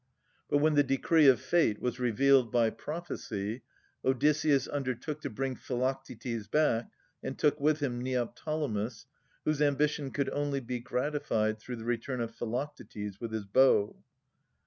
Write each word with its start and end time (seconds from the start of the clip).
But 0.49 0.57
when 0.57 0.73
the 0.73 0.81
decree 0.81 1.27
of 1.27 1.39
fate 1.39 1.79
was 1.79 1.99
revealed 1.99 2.51
by 2.51 2.71
prophecy, 2.71 3.61
Odysseus 4.03 4.67
undertook 4.67 5.21
to 5.21 5.29
bring 5.29 5.55
Philoctetes 5.55 6.47
back, 6.47 6.89
and 7.21 7.37
took 7.37 7.59
with 7.61 7.81
him 7.81 8.01
Neoptolemus, 8.01 9.05
whose 9.45 9.61
ambition 9.61 10.09
could 10.09 10.31
only 10.31 10.59
be 10.59 10.79
gratified 10.79 11.59
through 11.59 11.75
the 11.75 11.85
return 11.85 12.19
of 12.19 12.33
Philoctetes 12.33 13.21
with 13.21 13.31
his 13.31 13.45
bow. 13.45 14.01